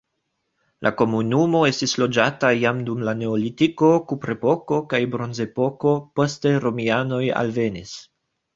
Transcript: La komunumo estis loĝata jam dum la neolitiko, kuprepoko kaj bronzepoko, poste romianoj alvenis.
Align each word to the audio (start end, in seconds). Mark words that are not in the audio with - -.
La 0.85 0.91
komunumo 1.01 1.61
estis 1.71 1.93
loĝata 2.03 2.51
jam 2.61 2.79
dum 2.87 3.03
la 3.09 3.15
neolitiko, 3.21 3.91
kuprepoko 4.13 4.81
kaj 4.95 5.03
bronzepoko, 5.15 5.95
poste 6.19 6.57
romianoj 6.67 7.23
alvenis. 7.47 7.97